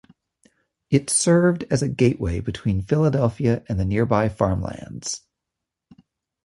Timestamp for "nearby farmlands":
3.85-5.21